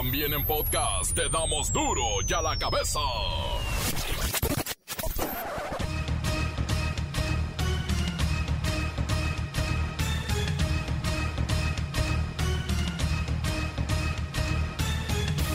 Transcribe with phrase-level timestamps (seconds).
[0.00, 3.00] También en podcast te damos duro y a la cabeza.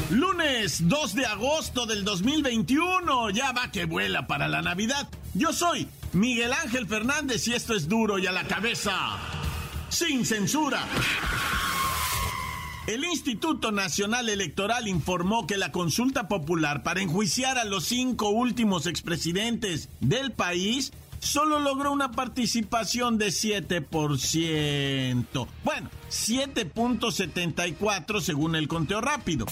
[0.10, 5.08] Lunes 2 de agosto del 2021, ya va que vuela para la Navidad.
[5.34, 8.94] Yo soy Miguel Ángel Fernández y esto es duro y a la cabeza,
[9.88, 10.86] sin censura.
[12.86, 18.88] El Instituto Nacional Electoral informó que la consulta popular para enjuiciar a los cinco últimos
[18.88, 25.48] expresidentes del país solo logró una participación de 7%.
[25.64, 29.48] Bueno, 7.74 según el conteo rápido.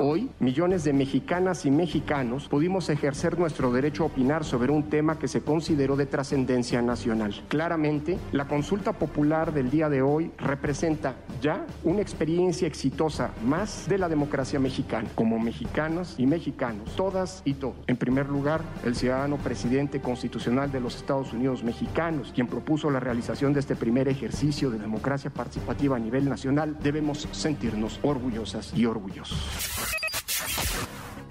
[0.00, 5.20] Hoy, millones de mexicanas y mexicanos pudimos ejercer nuestro derecho a opinar sobre un tema
[5.20, 7.44] que se consideró de trascendencia nacional.
[7.46, 13.98] Claramente, la consulta popular del día de hoy representa ya una experiencia exitosa más de
[13.98, 15.08] la democracia mexicana.
[15.14, 17.76] Como mexicanos y mexicanos, todas y todos.
[17.86, 22.98] En primer lugar, el ciudadano presidente constitucional de los Estados Unidos mexicanos, quien propuso la
[22.98, 28.86] realización de este primer ejercicio de democracia participativa a nivel nacional, debemos sentirnos orgullosas y
[28.86, 29.38] orgullosos.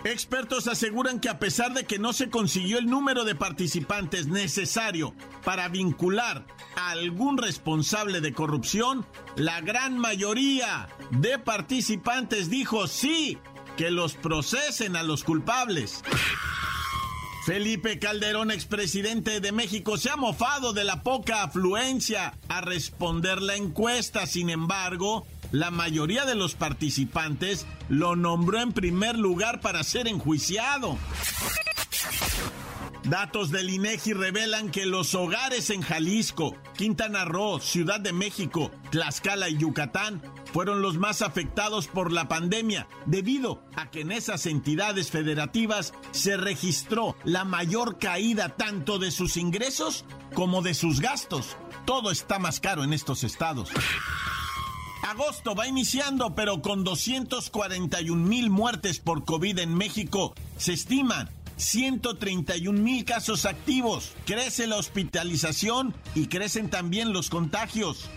[0.06, 5.14] Expertos aseguran que a pesar de que no se consiguió el número de participantes necesario
[5.44, 6.46] para vincular
[6.78, 13.38] a algún responsable de corrupción, la gran mayoría de participantes dijo sí,
[13.76, 16.02] que los procesen a los culpables.
[17.46, 23.56] Felipe Calderón, expresidente de México, se ha mofado de la poca afluencia a responder la
[23.56, 24.28] encuesta.
[24.28, 30.98] Sin embargo, la mayoría de los participantes lo nombró en primer lugar para ser enjuiciado.
[33.04, 39.50] Datos del INEGI revelan que los hogares en Jalisco, Quintana Roo, Ciudad de México, Tlaxcala
[39.50, 40.22] y Yucatán
[40.54, 46.38] fueron los más afectados por la pandemia, debido a que en esas entidades federativas se
[46.38, 51.58] registró la mayor caída tanto de sus ingresos como de sus gastos.
[51.86, 53.70] Todo está más caro en estos estados.
[55.04, 62.80] Agosto va iniciando, pero con 241 mil muertes por COVID en México, se estiman 131
[62.80, 64.14] mil casos activos.
[64.26, 68.10] Crece la hospitalización y crecen también los contagios.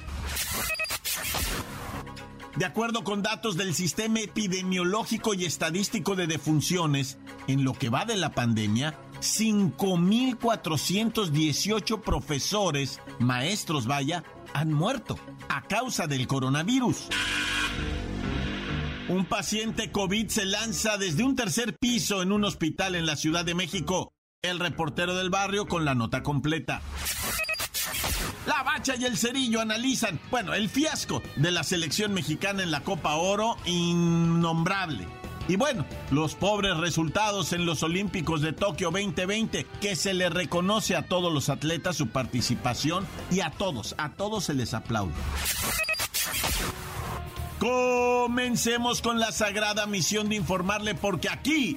[2.56, 8.04] De acuerdo con datos del Sistema Epidemiológico y Estadístico de Defunciones, en lo que va
[8.04, 15.18] de la pandemia, 5.418 profesores, maestros vaya, han muerto
[15.48, 17.08] a causa del coronavirus.
[19.08, 23.46] Un paciente COVID se lanza desde un tercer piso en un hospital en la Ciudad
[23.46, 24.12] de México.
[24.42, 26.82] El reportero del barrio con la nota completa.
[28.46, 32.80] La Bacha y el Cerillo analizan, bueno, el fiasco de la selección mexicana en la
[32.80, 35.06] Copa Oro, innombrable.
[35.48, 40.96] Y bueno, los pobres resultados en los Olímpicos de Tokio 2020, que se le reconoce
[40.96, 45.14] a todos los atletas su participación y a todos, a todos se les aplaude.
[47.58, 51.76] Comencemos con la sagrada misión de informarle porque aquí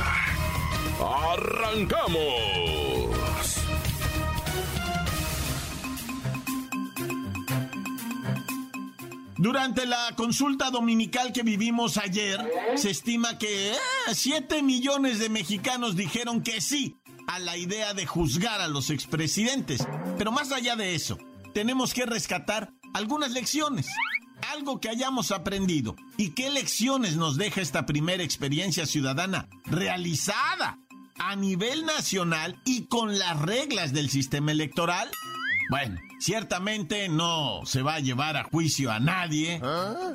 [0.99, 2.71] ¡Arrancamos!
[9.37, 12.39] Durante la consulta dominical que vivimos ayer,
[12.75, 13.73] se estima que
[14.11, 18.91] 7 eh, millones de mexicanos dijeron que sí a la idea de juzgar a los
[18.91, 19.87] expresidentes.
[20.19, 21.17] Pero más allá de eso,
[21.55, 23.87] tenemos que rescatar algunas lecciones,
[24.51, 25.95] algo que hayamos aprendido.
[26.17, 30.79] ¿Y qué lecciones nos deja esta primera experiencia ciudadana realizada
[31.17, 35.09] a nivel nacional y con las reglas del sistema electoral?
[35.69, 39.61] Bueno, ciertamente no se va a llevar a juicio a nadie,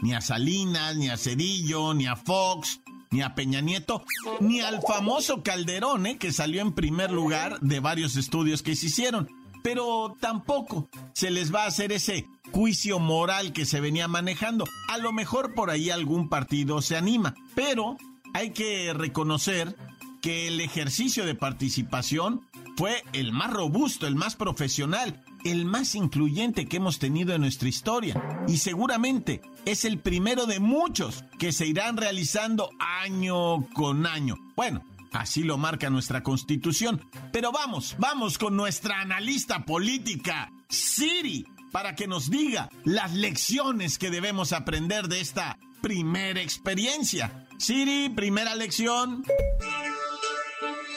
[0.02, 2.80] ni a Salinas, ni a Cedillo, ni a Fox,
[3.10, 4.04] ni a Peña Nieto,
[4.40, 6.18] ni al famoso Calderón, ¿eh?
[6.18, 9.30] que salió en primer lugar de varios estudios que se hicieron.
[9.66, 14.64] Pero tampoco se les va a hacer ese juicio moral que se venía manejando.
[14.88, 17.96] A lo mejor por ahí algún partido se anima, pero
[18.32, 19.76] hay que reconocer
[20.22, 22.46] que el ejercicio de participación
[22.76, 27.68] fue el más robusto, el más profesional, el más incluyente que hemos tenido en nuestra
[27.68, 34.36] historia y seguramente es el primero de muchos que se irán realizando año con año.
[34.54, 37.08] Bueno, así lo marca nuestra constitución.
[37.32, 44.10] Pero vamos, vamos con nuestra analista política, Siri, para que nos diga las lecciones que
[44.10, 47.46] debemos aprender de esta primera experiencia.
[47.58, 49.24] Siri, primera lección.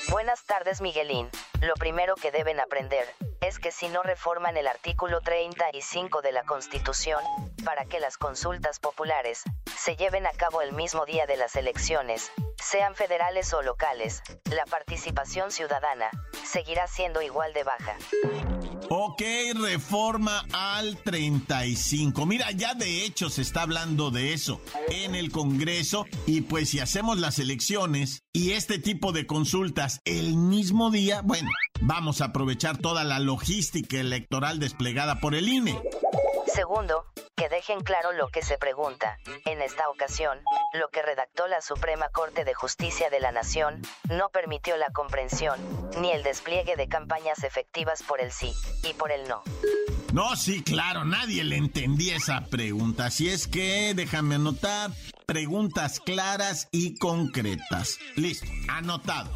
[0.09, 1.27] Buenas tardes, Miguelín.
[1.61, 3.05] Lo primero que deben aprender
[3.41, 7.23] es que si no reforman el artículo 35 de la Constitución,
[7.63, 9.43] para que las consultas populares
[9.77, 12.31] se lleven a cabo el mismo día de las elecciones,
[12.61, 14.21] sean federales o locales,
[14.51, 16.09] la participación ciudadana
[16.45, 17.95] seguirá siendo igual de baja.
[18.91, 19.21] Ok,
[19.61, 22.25] reforma al 35.
[22.25, 26.79] Mira, ya de hecho se está hablando de eso en el Congreso y pues si
[26.79, 31.49] hacemos las elecciones y este tipo de consultas el mismo día, bueno,
[31.81, 35.81] vamos a aprovechar toda la logística electoral desplegada por el INE.
[36.53, 37.05] Segundo,
[37.35, 39.17] que dejen claro lo que se pregunta.
[39.45, 40.39] En esta ocasión,
[40.73, 45.59] lo que redactó la Suprema Corte de Justicia de la Nación no permitió la comprensión
[46.01, 48.53] ni el despliegue de campañas efectivas por el sí
[48.83, 49.43] y por el no.
[50.11, 53.05] No, sí, claro, nadie le entendía esa pregunta.
[53.05, 54.91] Así es que déjame anotar
[55.27, 57.99] preguntas claras y concretas.
[58.15, 59.29] Listo, anotado.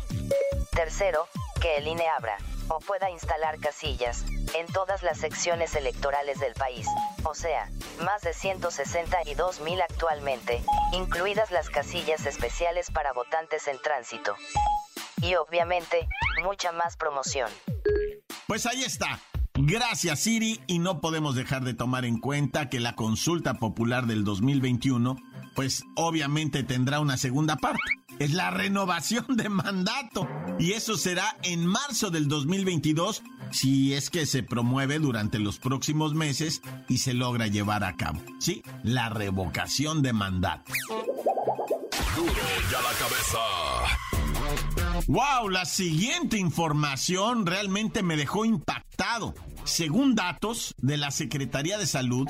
[0.72, 1.28] Tercero,
[1.64, 2.38] que el INE abra
[2.68, 6.86] o pueda instalar casillas en todas las secciones electorales del país,
[7.24, 7.70] o sea,
[8.04, 10.62] más de 162 mil actualmente,
[10.92, 14.36] incluidas las casillas especiales para votantes en tránsito.
[15.22, 16.06] Y obviamente,
[16.44, 17.50] mucha más promoción.
[18.46, 19.22] Pues ahí está.
[19.54, 24.26] Gracias Siri y no podemos dejar de tomar en cuenta que la consulta popular del
[24.26, 25.16] 2021
[25.56, 27.80] pues obviamente tendrá una segunda parte.
[28.20, 30.28] Es la renovación de mandato.
[30.60, 36.14] Y eso será en marzo del 2022 si es que se promueve durante los próximos
[36.14, 38.20] meses y se logra llevar a cabo.
[38.40, 40.72] Sí, la revocación de mandato.
[42.16, 42.34] Duro
[42.72, 44.03] ya la cabeza.
[45.08, 49.34] Wow, la siguiente información realmente me dejó impactado.
[49.64, 52.28] Según datos de la Secretaría de Salud,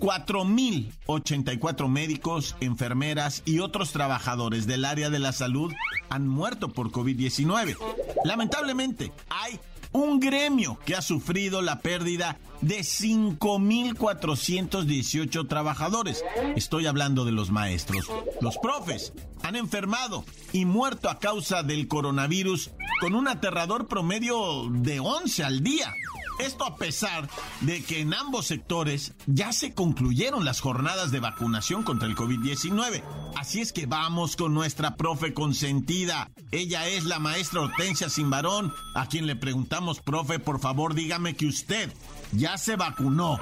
[0.00, 5.72] 4.084 médicos, enfermeras y otros trabajadores del área de la salud
[6.10, 7.76] han muerto por COVID-19.
[8.24, 9.58] Lamentablemente, hay
[9.94, 16.22] un gremio que ha sufrido la pérdida de 5.418 trabajadores.
[16.56, 18.10] Estoy hablando de los maestros.
[18.40, 19.12] Los profes
[19.42, 25.62] han enfermado y muerto a causa del coronavirus con un aterrador promedio de 11 al
[25.62, 25.94] día.
[26.38, 27.28] Esto a pesar
[27.60, 33.02] de que en ambos sectores ya se concluyeron las jornadas de vacunación contra el COVID-19.
[33.36, 36.30] Así es que vamos con nuestra profe consentida.
[36.50, 41.46] Ella es la maestra Hortensia Simbarón, a quien le preguntamos, profe, por favor dígame que
[41.46, 41.92] usted
[42.32, 43.38] ya se vacunó.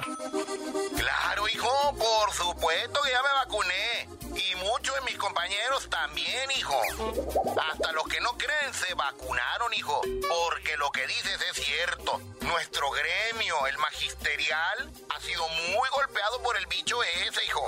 [0.95, 4.22] Claro, hijo, por supuesto que ya me vacuné.
[4.35, 6.79] Y muchos de mis compañeros también, hijo.
[7.71, 10.01] Hasta los que no creen se vacunaron, hijo.
[10.01, 12.19] Porque lo que dices es cierto.
[12.41, 17.61] Nuestro gremio, el magisterial, ha sido muy golpeado por el bicho ese, hijo.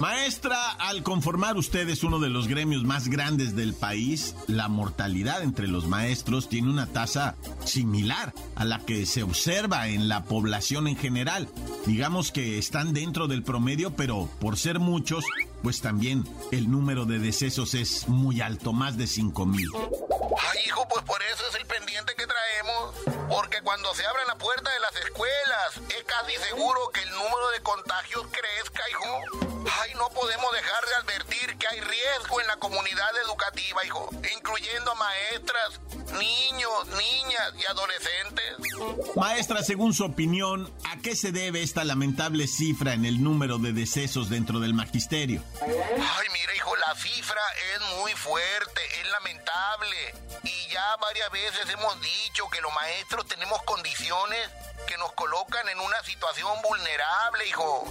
[0.00, 5.68] Maestra, al conformar ustedes uno de los gremios más grandes del país, la mortalidad entre
[5.68, 10.96] los maestros tiene una tasa similar a la que se observa en la población en
[10.96, 11.48] general.
[11.86, 15.24] Digamos que están dentro del promedio, pero por ser muchos,
[15.64, 19.66] pues también el número de decesos es muy alto, más de 5 mil.
[19.74, 22.94] Ay, hijo, pues por eso es el pendiente que traemos.
[23.30, 27.50] Porque cuando se abra la puerta de las escuelas, es casi seguro que el número
[27.56, 29.53] de contagios crezca, hijo.
[29.70, 34.94] Ay, no podemos dejar de advertir que hay riesgo en la comunidad educativa, hijo, incluyendo
[34.94, 35.80] maestras,
[36.12, 39.16] niños, niñas y adolescentes.
[39.16, 43.72] Maestra, según su opinión, ¿a qué se debe esta lamentable cifra en el número de
[43.72, 45.42] decesos dentro del magisterio?
[45.62, 47.42] Ay, mira, hijo, la cifra
[47.74, 50.14] es muy fuerte, es lamentable.
[50.42, 54.50] Y ya varias veces hemos dicho que los maestros tenemos condiciones
[54.86, 57.84] que nos colocan en una situación vulnerable, hijo,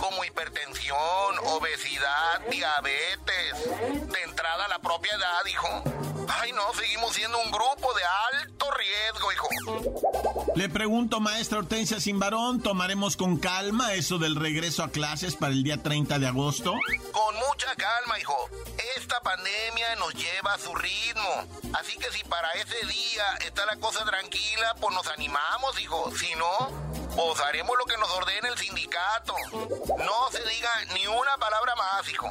[0.00, 0.98] como hipertensión,
[1.44, 6.09] obesidad, diabetes, de entrada a la propia edad, hijo.
[6.38, 8.02] Ay, no, seguimos siendo un grupo de
[8.38, 9.48] alto riesgo, hijo.
[10.54, 15.62] Le pregunto, maestra Hortensia Simbarón, ¿tomaremos con calma eso del regreso a clases para el
[15.62, 16.74] día 30 de agosto?
[17.12, 18.36] Con mucha calma, hijo.
[18.96, 21.46] Esta pandemia nos lleva a su ritmo.
[21.72, 26.12] Así que si para ese día está la cosa tranquila, pues nos animamos, hijo.
[26.16, 29.34] Si no, pues haremos lo que nos ordene el sindicato.
[29.98, 32.28] No se diga ni una palabra más, hijo.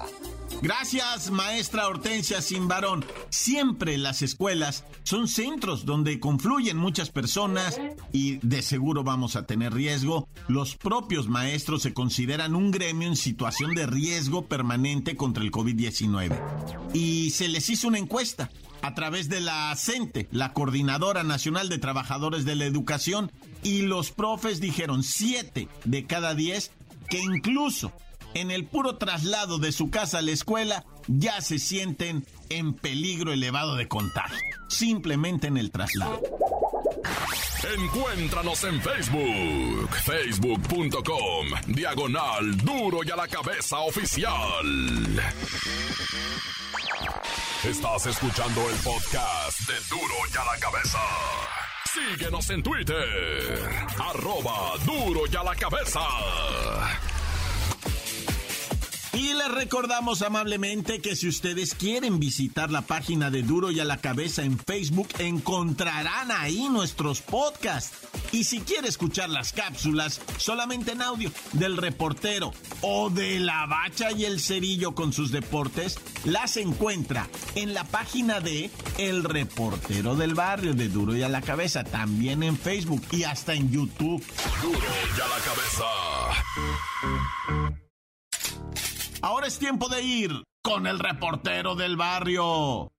[0.62, 3.06] Gracias, maestra Hortensia Simbarón.
[3.30, 7.80] Siempre las escuelas son centros donde confluyen muchas personas
[8.12, 10.28] y de seguro vamos a tener riesgo.
[10.50, 16.38] Los propios maestros se consideran un gremio en situación de riesgo permanente contra el COVID-19.
[16.94, 18.50] Y se les hizo una encuesta
[18.82, 23.32] a través de la CENTE, la Coordinadora Nacional de Trabajadores de la Educación,
[23.64, 26.72] y los profes dijeron 7 de cada 10
[27.10, 27.92] que incluso
[28.34, 33.34] en el puro traslado de su casa a la escuela ya se sienten en peligro
[33.34, 34.38] elevado de contagio,
[34.68, 36.22] simplemente en el traslado.
[37.78, 45.22] Encuéntranos en Facebook, facebook.com, diagonal duro y a la cabeza oficial.
[47.64, 51.00] Estás escuchando el podcast de duro y a la cabeza.
[51.94, 53.68] Síguenos en Twitter,
[53.98, 56.00] arroba duro y a la cabeza.
[59.20, 63.84] Y les recordamos amablemente que si ustedes quieren visitar la página de Duro y a
[63.84, 67.98] la Cabeza en Facebook, encontrarán ahí nuestros podcasts.
[68.32, 74.14] Y si quiere escuchar las cápsulas solamente en audio del reportero o de la bacha
[74.14, 80.34] y el cerillo con sus deportes, las encuentra en la página de El Reportero del
[80.34, 84.24] Barrio de Duro y a la Cabeza, también en Facebook y hasta en YouTube.
[84.62, 85.84] Duro y a la cabeza.
[89.22, 92.92] Ahora es tiempo de ir con el reportero del barrio.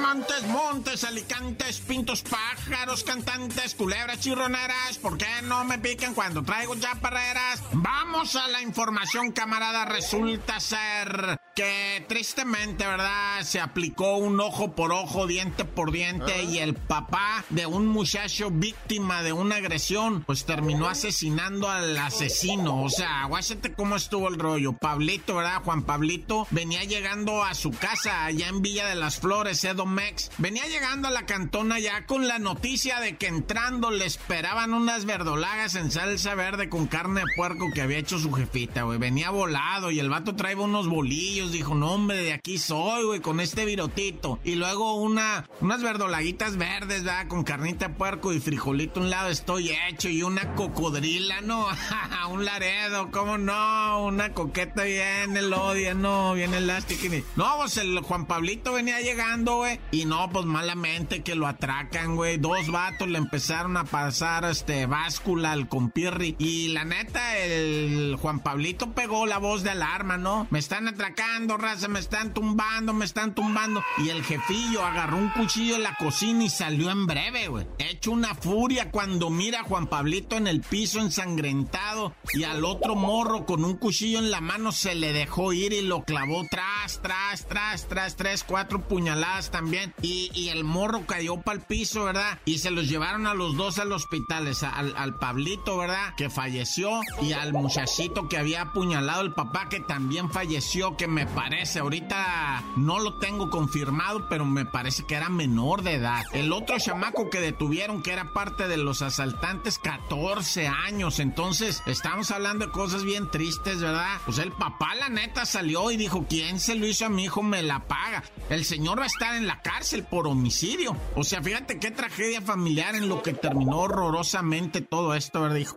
[0.00, 4.98] Montes, montes, alicantes, pintos, pájaros, cantantes, culebras, chirroneras.
[5.02, 7.62] ¿Por qué no me pican cuando traigo chaparreras?
[7.72, 9.84] Vamos a la información, camarada.
[9.84, 13.40] Resulta ser que tristemente, ¿verdad?
[13.42, 18.50] Se aplicó un ojo por ojo, diente por diente y el papá de un muchacho
[18.50, 22.82] víctima de una agresión, pues terminó asesinando al asesino.
[22.82, 24.74] O sea, aguáchate cómo estuvo el rollo.
[24.74, 25.62] Pablito, ¿verdad?
[25.64, 30.32] Juan Pablito venía llegando a su casa allá en Villa de las Flores, Edomex.
[30.36, 35.06] Venía llegando a la cantona ya con la noticia de que entrando le esperaban unas
[35.06, 38.98] verdolagas en salsa verde con carne de puerco que había hecho su jefita, güey.
[38.98, 43.20] Venía volado y el vato traía unos bolillos dijo, no hombre, de aquí soy, güey,
[43.20, 44.38] con este virotito.
[44.44, 47.28] Y luego una, unas verdolaguitas verdes, ¿verdad?
[47.28, 50.08] Con carnita puerco y frijolito a un lado estoy hecho.
[50.08, 51.66] Y una cocodrila, no,
[52.30, 54.04] un laredo, ¿cómo no?
[54.04, 56.96] Una coqueta bien elodia, no, bien elástica.
[57.36, 59.78] No, pues el Juan Pablito venía llegando, güey.
[59.90, 62.38] Y no, pues malamente que lo atracan, güey.
[62.38, 66.36] Dos vatos le empezaron a pasar, este, báscula al compirri.
[66.38, 70.46] Y la neta, el Juan Pablito pegó la voz de alarma, ¿no?
[70.50, 73.82] Me están atracando raza, me están tumbando, me están tumbando.
[73.98, 77.66] Y el jefillo agarró un cuchillo en la cocina y salió en breve, güey.
[77.78, 82.94] Hecho una furia cuando mira a Juan Pablito en el piso ensangrentado y al otro
[82.94, 87.00] morro con un cuchillo en la mano se le dejó ir y lo clavó tras,
[87.02, 89.92] tras, tras, tras, tres, cuatro puñaladas también.
[90.02, 92.38] Y, y el morro cayó para el piso, ¿verdad?
[92.44, 96.14] Y se los llevaron a los dos al hospital, al, al Pablito, ¿verdad?
[96.16, 101.25] Que falleció y al muchachito que había apuñalado el papá que también falleció, que me
[101.26, 101.80] parece.
[101.80, 106.24] Ahorita no lo tengo confirmado, pero me parece que era menor de edad.
[106.32, 111.18] El otro chamaco que detuvieron, que era parte de los asaltantes, 14 años.
[111.20, 114.18] Entonces, estamos hablando de cosas bien tristes, ¿verdad?
[114.24, 117.42] Pues el papá, la neta, salió y dijo: ¿Quién se lo hizo a mi hijo?
[117.42, 118.22] Me la paga.
[118.48, 120.96] El señor va a estar en la cárcel por homicidio.
[121.14, 125.56] O sea, fíjate qué tragedia familiar en lo que terminó horrorosamente todo esto, ¿verdad?
[125.56, 125.76] Dijo: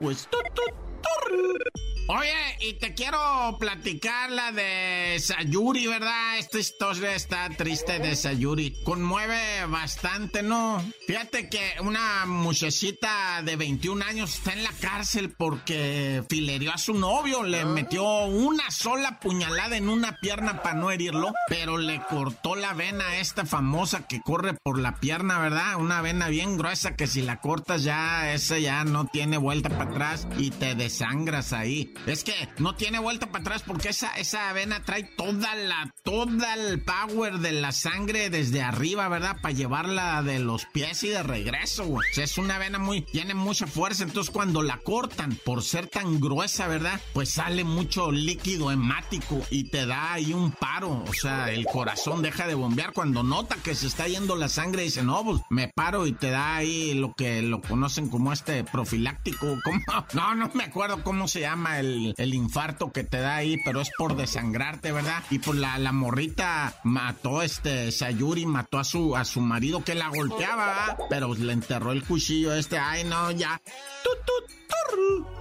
[2.12, 6.39] Oye, y te quiero platicar la de Sayuri, ¿verdad?
[6.39, 8.82] Esta historia está triste de Sayuri.
[8.84, 10.84] Conmueve bastante, ¿no?
[11.06, 16.96] Fíjate que una muchachita de 21 años está en la cárcel porque filerió a su
[16.96, 17.44] novio.
[17.44, 22.74] Le metió una sola puñalada en una pierna para no herirlo, pero le cortó la
[22.74, 25.75] vena esta famosa que corre por la pierna, ¿verdad?
[25.75, 29.92] Una vena bien gruesa que si la cortas ya, esa ya no tiene vuelta para
[29.92, 31.94] atrás y te desangras ahí.
[32.06, 36.56] Es que no tiene vuelta para atrás porque esa, esa vena trae toda la, toda
[36.56, 39.38] el power de la sangre desde arriba, ¿verdad?
[39.41, 42.06] Para llevarla de los pies y de regreso, güey.
[42.12, 44.03] O sea, es una vena muy, tiene mucha fuerza.
[44.03, 47.00] Entonces, cuando la cortan por ser tan gruesa, ¿verdad?
[47.13, 51.06] Pues sale mucho líquido hemático y te da ahí un paro.
[51.08, 52.91] O sea, el corazón deja de bombear.
[52.91, 56.29] Cuando nota que se está yendo la sangre, dice, no, pues me paro y te
[56.29, 59.58] da ahí lo que lo conocen como este profiláctico.
[59.63, 60.06] ¿Cómo?
[60.13, 63.81] No, no me acuerdo cómo se llama el el, infarto que te da ahí, pero
[63.81, 65.24] es por desangrarte, ¿verdad?
[65.29, 69.96] Y pues la, la morrita mató este Sayuri, mató a su, a su marido que
[69.96, 73.62] la golpeaba, pero le enterró el cuchillo este, ay no, ya.
[74.03, 74.60] ¡Tut, tut,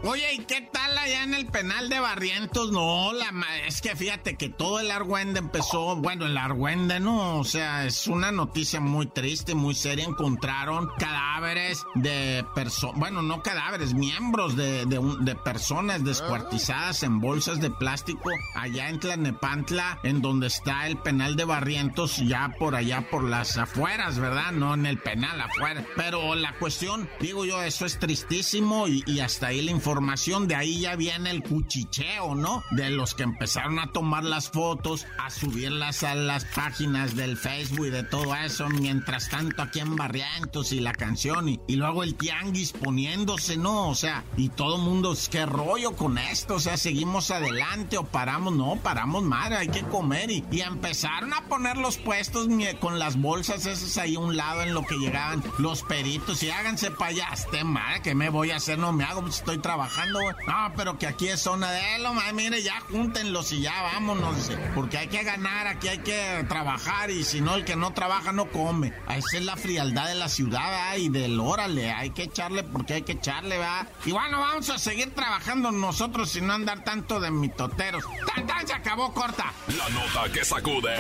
[0.04, 2.70] Oye, ¿y qué tal allá en el penal de Barrientos?
[2.70, 3.32] No, la
[3.66, 8.06] es que fíjate que todo el Argüende empezó, bueno, el Argüende no, o sea, es
[8.06, 10.04] una noticia muy triste, muy seria.
[10.04, 17.70] Encontraron cadáveres de personas, bueno, no cadáveres, miembros de, de, personas descuartizadas en bolsas de
[17.70, 23.24] plástico allá en Tlanepantla, en donde está el penal de Barrientos, ya por allá por
[23.24, 24.52] las afueras, ¿verdad?
[24.52, 25.84] No en el penal afuera.
[25.96, 30.56] Pero la cuestión, digo yo, eso es tristísimo y, y hasta ahí la información de
[30.56, 32.64] ahí ya viene el cuchicheo, ¿no?
[32.72, 37.86] De los que empezaron a tomar las fotos, a subirlas a las páginas del Facebook
[37.86, 42.16] y de todo eso, mientras tanto aquí en Barrientos y la canción y, luego el
[42.16, 43.88] tianguis poniéndose, ¿no?
[43.88, 46.56] O sea, y todo el mundo, ¿qué rollo con esto?
[46.56, 51.32] O sea, seguimos adelante o paramos, no, paramos madre, hay que comer y, y empezaron
[51.32, 52.48] a poner los puestos
[52.80, 56.50] con las bolsas esas ahí a un lado en lo que llegaban los peritos y
[56.50, 58.80] háganse para allá, este madre, ¿qué me voy a hacer?
[58.80, 62.14] No me hago, pues estoy trabajando trabajando, No, pero que aquí es zona de lo
[62.14, 67.10] más, mire, ya júntenlos y ya vámonos, porque hay que ganar, aquí hay que trabajar
[67.10, 68.92] y si no, el que no trabaja no come.
[69.08, 73.02] Esa es la frialdad de la ciudad, y del órale, hay que echarle porque hay
[73.02, 73.86] que echarle, va.
[74.04, 78.04] Y bueno, vamos a seguir trabajando nosotros y no andar tanto de mitoteros.
[78.34, 78.66] ¡Tan, tan!
[78.66, 79.52] Se acabó corta.
[79.76, 80.96] La nota que sacude.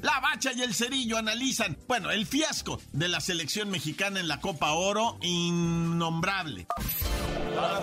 [0.01, 4.41] La Bacha y el Cerillo analizan, bueno, el fiasco de la selección mexicana en la
[4.41, 6.67] Copa Oro, innombrable.
[7.57, 7.79] A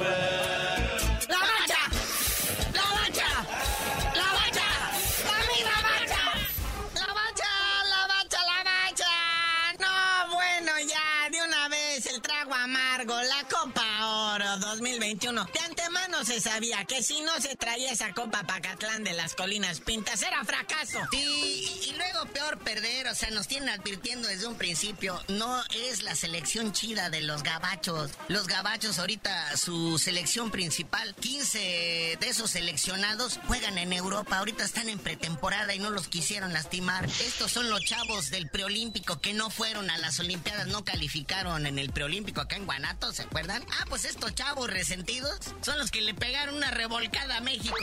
[15.40, 15.52] 2021.
[15.52, 19.80] De antemano se sabía que si no se traía esa Copa Pacatlán de las Colinas
[19.80, 20.98] Pintas era fracaso.
[21.10, 26.02] Sí, y luego peor perder, o sea, nos tienen advirtiendo desde un principio, no es
[26.02, 28.10] la selección chida de los gabachos.
[28.28, 31.58] Los gabachos ahorita, su selección principal, 15
[32.20, 37.06] de esos seleccionados juegan en Europa, ahorita están en pretemporada y no los quisieron lastimar.
[37.06, 41.78] Estos son los chavos del preolímpico que no fueron a las Olimpiadas, no calificaron en
[41.78, 42.80] el preolímpico acá en Guanajuato
[43.12, 43.62] ¿se acuerdan?
[43.78, 45.29] Ah, pues estos chavos resentidos
[45.60, 47.76] son los que le pegaron una revolcada a México.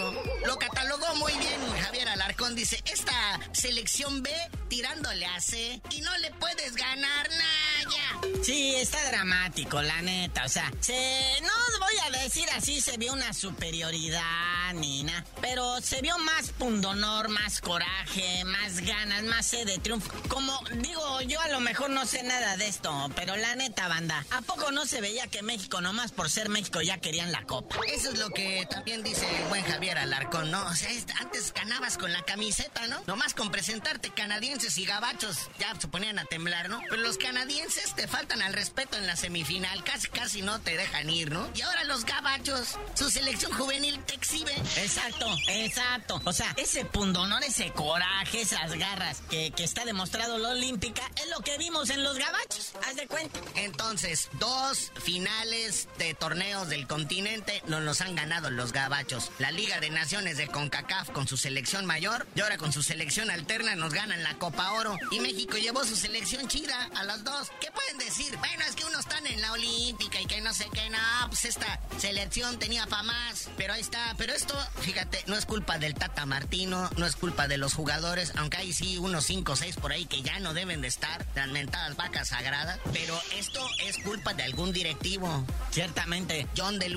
[0.45, 2.55] Lo catalogó muy bien Javier Alarcón.
[2.55, 4.31] Dice, esta selección B
[4.67, 8.43] tirándole a C y no le puedes ganar nada.
[8.43, 10.45] Sí, está dramático, la neta.
[10.45, 10.93] O sea, se,
[11.41, 15.25] no voy a decir así, se vio una superioridad, Nina.
[15.41, 20.11] Pero se vio más pundonor, más coraje, más ganas, más sed de triunfo.
[20.27, 24.25] Como digo, yo a lo mejor no sé nada de esto, pero la neta, banda,
[24.31, 27.77] ¿a poco no se veía que México, nomás por ser México, ya querían la copa?
[27.87, 30.65] Eso es lo que también dice el buen Javier Alarcón, ¿no?
[30.65, 33.01] O sea, antes ganabas con la camiseta, ¿no?
[33.07, 36.81] Nomás con presentarte canadienses y gabachos, ya se ponían a temblar, ¿no?
[36.89, 40.75] Pero los canadienses canadienses te faltan al respeto en la semifinal, casi casi no te
[40.75, 41.47] dejan ir, ¿no?
[41.53, 44.53] Y ahora los gabachos, su selección juvenil te exhibe.
[44.77, 46.19] Exacto, exacto.
[46.25, 51.29] O sea, ese pundonor, ese coraje, esas garras que, que está demostrado la Olímpica, es
[51.29, 53.39] lo que vimos en los gabachos, haz de cuenta.
[53.55, 57.26] Entonces, dos finales de torneos del continente
[57.67, 59.31] nos los han ganado los gabachos.
[59.39, 63.29] La Liga de Naciones de CONCACAF con su selección mayor y ahora con su selección
[63.29, 64.97] alterna nos ganan la Copa Oro.
[65.11, 67.49] Y México llevó su selección chida a las dos.
[67.59, 68.35] ¿Qué pueden decir?
[68.37, 71.45] Bueno, es que unos están en la Olímpica y que no sé qué, no, pues
[71.45, 73.49] esta selección tenía para más.
[73.55, 74.15] Pero ahí está.
[74.17, 78.33] Pero esto, fíjate, no es culpa del Tata Martino, no es culpa de los jugadores,
[78.35, 81.25] aunque hay sí unos 5 o 6 por ahí que ya no deben de estar,
[81.35, 82.79] las mentadas vacas sagradas.
[82.91, 85.45] Pero esto es culpa de algún directivo.
[85.71, 86.47] Ciertamente.
[86.57, 86.89] John de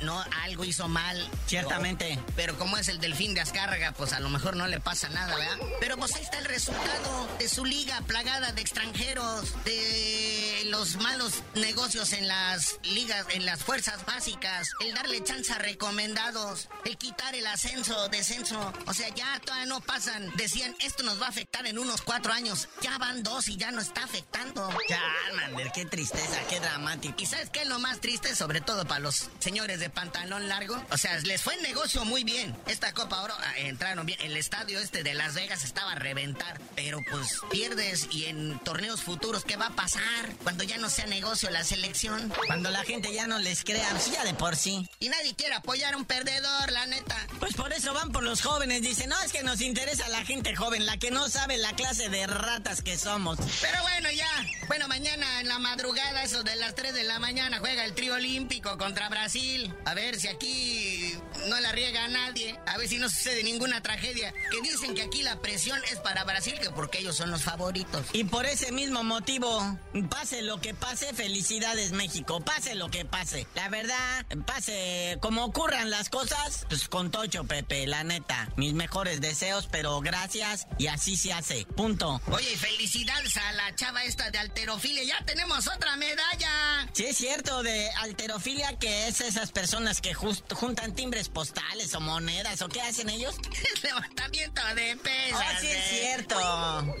[0.00, 1.28] No, algo hizo mal.
[1.46, 2.18] Ciertamente.
[2.36, 5.36] Pero como es el delfín de Azcárraga, pues a lo mejor no le pasa nada,
[5.36, 5.58] ¿verdad?
[5.80, 11.42] Pero pues ahí está el resultado de su liga plagada de extranjeros, de los malos
[11.54, 17.34] negocios en las ligas, en las fuerzas básicas, el darle chance a recomendados, el quitar
[17.34, 18.72] el ascenso, descenso.
[18.86, 20.30] O sea, ya todavía no pasan.
[20.36, 22.68] Decían, esto nos va a afectar en unos cuatro años.
[22.80, 24.68] Ya van dos y ya no está afectando.
[24.88, 25.02] Ya,
[25.34, 27.14] Mander, qué tristeza, qué dramático.
[27.18, 28.34] ¿Y sabes qué es lo más triste?
[28.34, 30.80] Sobre todo para los señores de pantalón largo.
[30.90, 32.56] O sea, les fue el negocio muy bien.
[32.66, 34.20] Esta Copa Oro ah, entraron bien.
[34.22, 36.60] El estadio este de Las Vegas estaba a reventar.
[36.76, 40.02] Pero pues pierdes y en torneos futuros, ¿qué va a pasar?
[40.44, 42.32] Cuando ya no sea negocio la selección.
[42.46, 44.88] Cuando la gente ya no les crea, pues ya de por sí.
[45.00, 47.16] Y nadie quiere apoyar a un perdedor, la neta.
[47.40, 48.82] Pues por eso van por los jóvenes.
[48.82, 52.08] Dicen, no, es que nos interesa la gente joven, la que no sabe la clase
[52.08, 53.38] de ratas que somos.
[53.60, 54.28] Pero bueno, ya.
[54.68, 58.14] Bueno, mañana en la madrugada, eso de las 3 de la mañana, juega el trío
[58.14, 59.47] olímpico contra Brasil.
[59.84, 61.14] A ver si aquí
[61.46, 62.58] no la riega a nadie.
[62.66, 64.32] A ver si no sucede ninguna tragedia.
[64.50, 68.06] Que dicen que aquí la presión es para Brasil, que porque ellos son los favoritos.
[68.12, 69.78] Y por ese mismo motivo,
[70.10, 72.40] pase lo que pase, felicidades México.
[72.40, 73.46] Pase lo que pase.
[73.54, 78.50] La verdad, pase como ocurran las cosas, pues con Tocho, Pepe, la neta.
[78.56, 81.66] Mis mejores deseos, pero gracias y así se hace.
[81.76, 82.20] Punto.
[82.30, 85.04] Oye, felicidades a la chava esta de alterofilia.
[85.04, 86.88] Ya tenemos otra medalla.
[86.92, 92.62] Sí, es cierto, de alterofilia, que es esas personas que juntan timbres postales o monedas,
[92.62, 93.36] ¿o qué hacen ellos?
[93.82, 95.40] Levantamiento de pesas.
[95.40, 96.00] Ah, sí, es ¿eh?
[96.00, 96.34] cierto.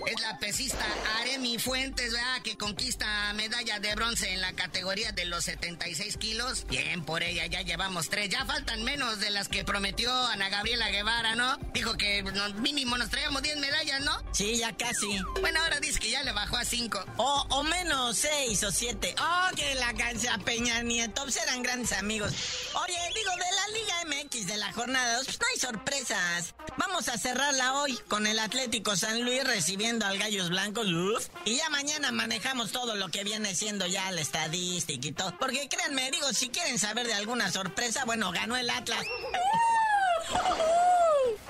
[0.06, 0.84] Es la pesista
[1.20, 2.42] Aremi Fuentes, ¿verdad?
[2.42, 6.66] Que conquista medalla de bronce en la categoría de los 76 kilos.
[6.68, 8.28] Bien por ella, ya llevamos tres.
[8.28, 11.56] Ya faltan menos de las que prometió Ana Gabriela Guevara, ¿no?
[11.72, 12.22] Dijo que
[12.60, 14.22] mínimo nos traíamos 10 medallas, ¿no?
[14.32, 15.18] Sí, ya casi.
[15.40, 17.04] Bueno, ahora dice que ya le bajó a 5.
[17.16, 19.14] O, o menos seis o siete.
[19.20, 22.17] Oh, que la cancha Peña Nieto, pues eran grandes amigos.
[22.26, 26.54] Oye, digo, de la Liga MX de la jornada, dos, pues no hay sorpresas.
[26.76, 30.86] Vamos a cerrarla hoy con el Atlético San Luis recibiendo al Gallos Blancos.
[30.88, 35.36] uf, y ya mañana manejamos todo lo que viene siendo ya la estadística y todo.
[35.38, 39.04] Porque créanme, digo, si quieren saber de alguna sorpresa, bueno, ganó el Atlas.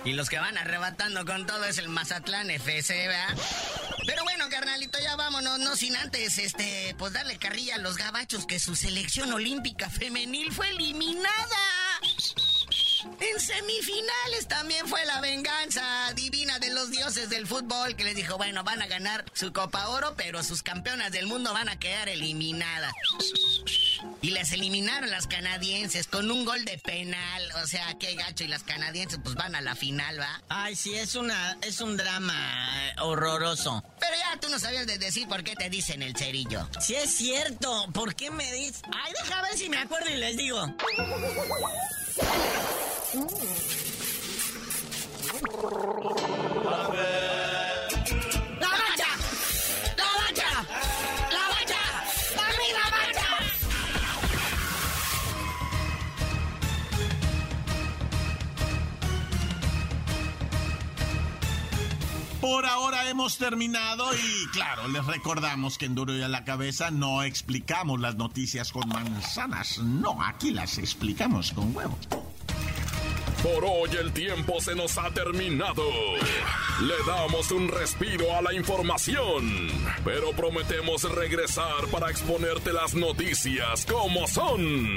[0.04, 3.36] Y los que van arrebatando con todo es el Mazatlán FC, ¿verdad?
[4.08, 8.46] Pero bueno, carnalito, ya vámonos, no sin antes, este, pues darle carrilla a los gabachos
[8.46, 11.58] que su selección olímpica femenil fue eliminada.
[13.20, 15.82] En semifinales también fue la venganza
[16.14, 19.88] divina de los dioses del fútbol que les dijo, bueno, van a ganar su Copa
[19.88, 22.94] Oro, pero sus campeonas del mundo van a quedar eliminadas.
[24.20, 27.42] Y les eliminaron las canadienses con un gol de penal.
[27.62, 28.44] O sea, qué gacho.
[28.44, 30.42] Y las canadienses pues van a la final, ¿va?
[30.48, 33.82] Ay, sí, es una, es un drama eh, horroroso.
[34.00, 36.68] Pero ya tú no sabías de decir por qué te dicen el cerillo.
[36.80, 38.82] Sí es cierto, ¿por qué me dices?
[38.92, 40.66] Ay, deja ver si me acuerdo y les digo.
[62.40, 66.90] Por ahora hemos terminado y claro, les recordamos que en Duro y a la cabeza
[66.92, 71.98] no explicamos las noticias con manzanas, no, aquí las explicamos con huevos.
[73.42, 75.84] Por hoy el tiempo se nos ha terminado.
[76.82, 79.68] Le damos un respiro a la información,
[80.04, 84.96] pero prometemos regresar para exponerte las noticias como son.